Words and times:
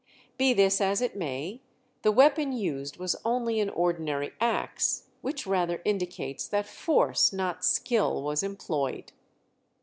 Be 0.35 0.51
this 0.53 0.81
as 0.81 0.99
it 0.99 1.15
may, 1.15 1.61
the 2.01 2.11
weapon 2.11 2.51
used 2.51 2.97
was 2.97 3.15
only 3.23 3.59
an 3.59 3.69
ordinary 3.69 4.31
axe, 4.39 5.09
which 5.21 5.45
rather 5.45 5.79
indicates 5.85 6.47
that 6.47 6.65
force, 6.65 7.31
not 7.31 7.63
skill, 7.63 8.23
was 8.23 8.41
employed. 8.41 9.11